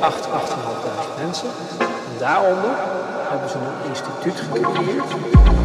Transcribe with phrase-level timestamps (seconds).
[0.00, 1.48] 8, 8.500 mensen.
[1.78, 2.70] En daaronder
[3.30, 5.63] hebben ze een instituut gecreëerd.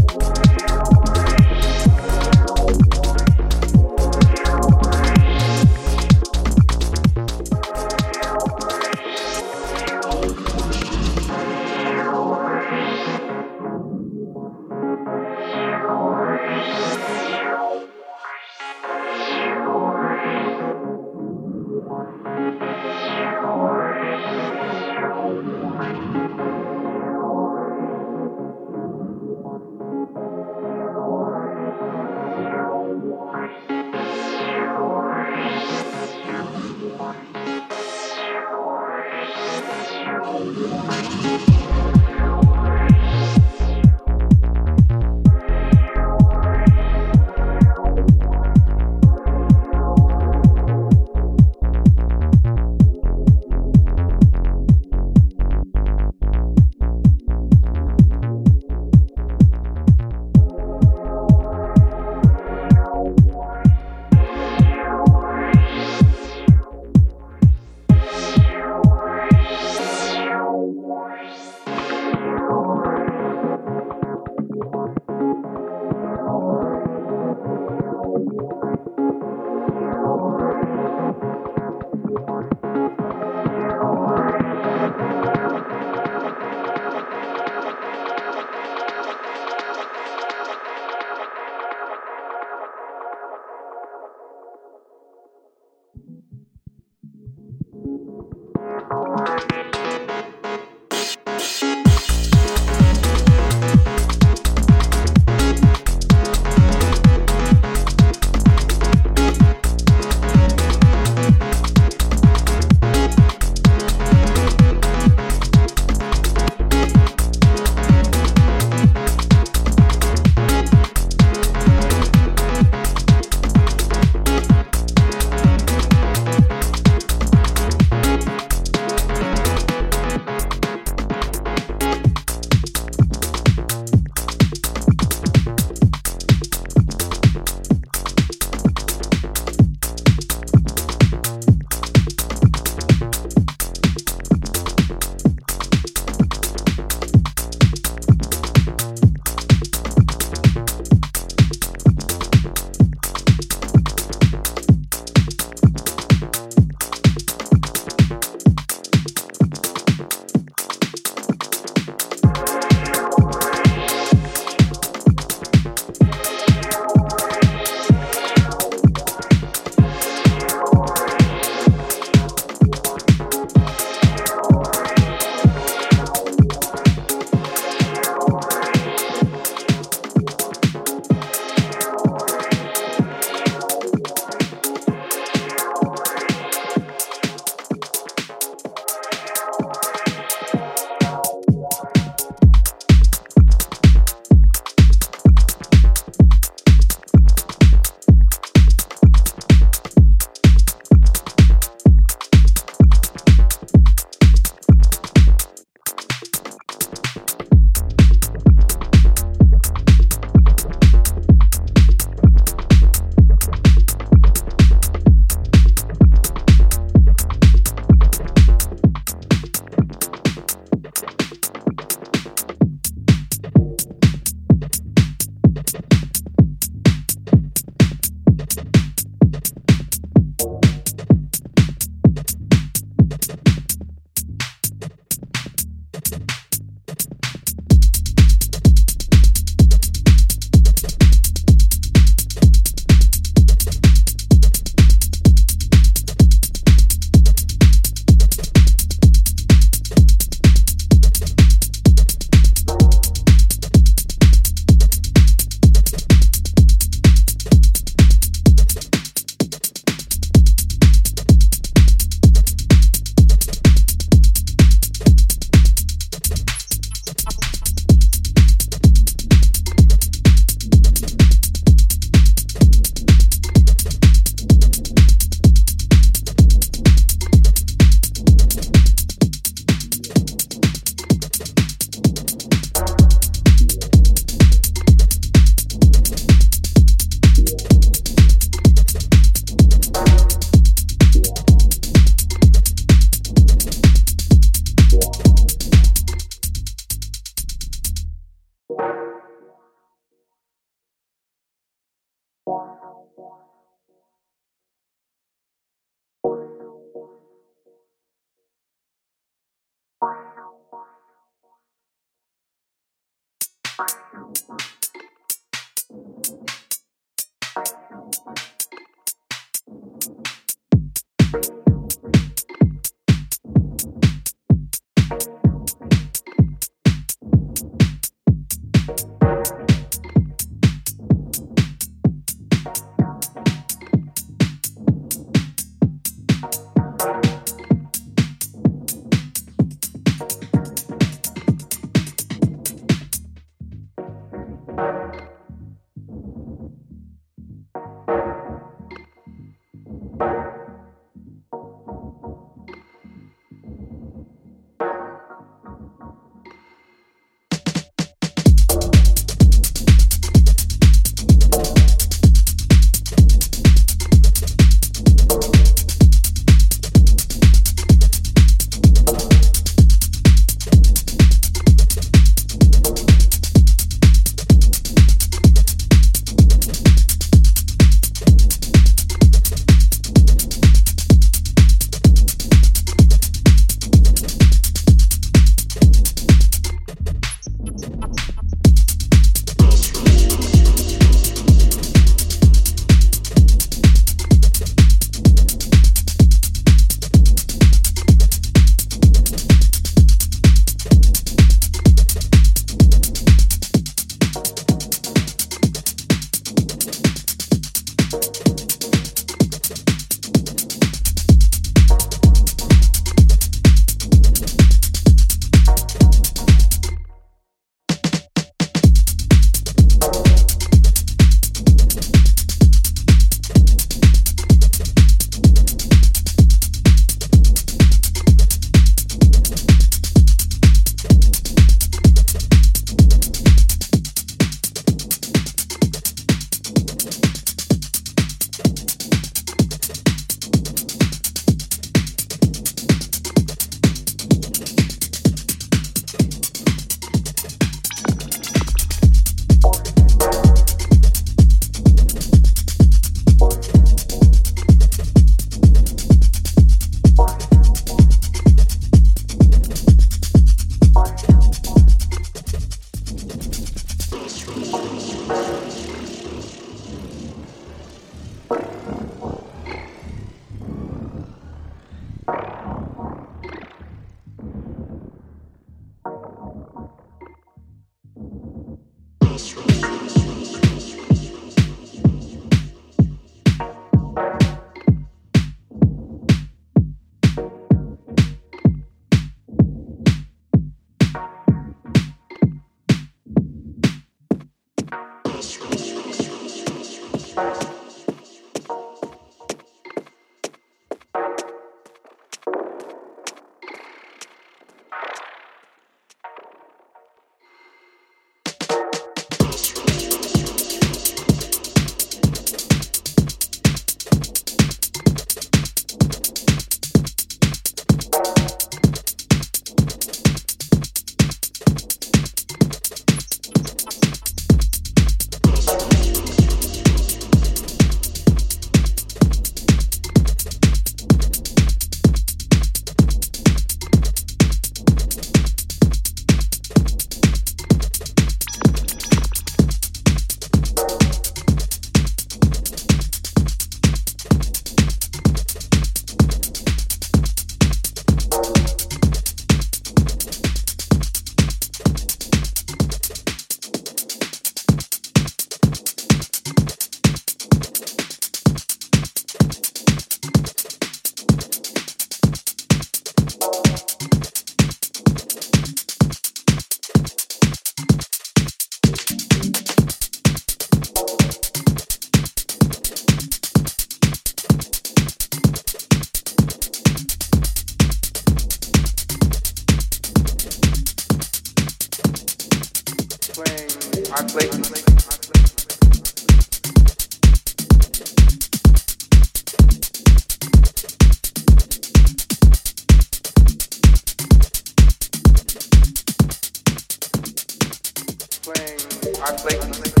[599.31, 600.00] I play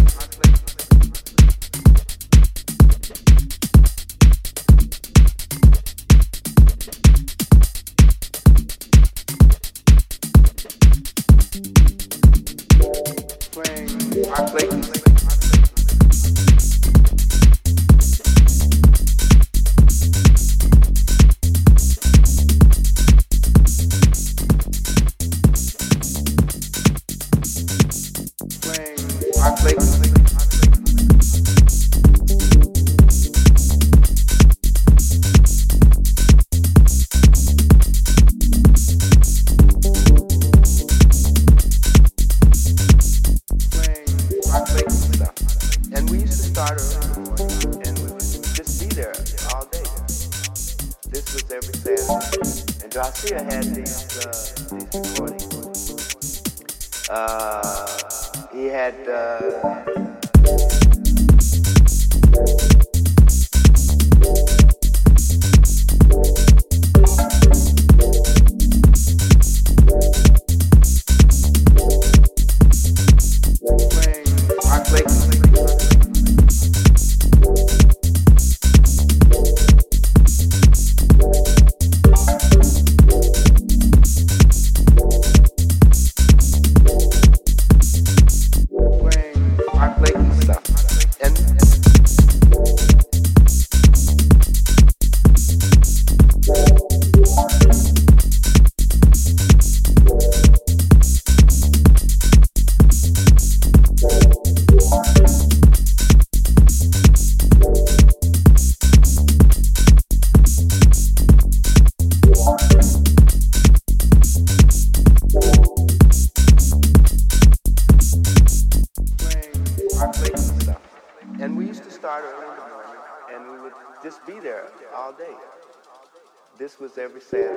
[126.91, 127.53] was every Saturday.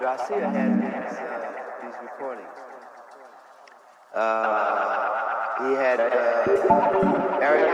[0.00, 2.48] Dracia had these, uh, these recordings.
[4.14, 5.08] Uh,
[5.60, 6.10] he had uh,
[7.40, 7.70] Eric.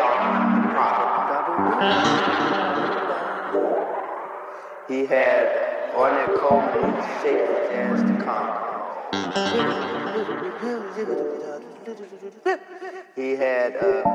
[4.89, 5.45] He had
[5.95, 8.16] Ornette Coleman's Shape Jazz to.
[13.14, 14.07] He had uh.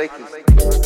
[0.00, 0.79] Lakers.